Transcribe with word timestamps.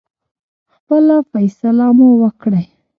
خپله 0.73 1.15
فیصله 1.31 1.85
مو 1.97 2.09
وکړی. 2.21 2.65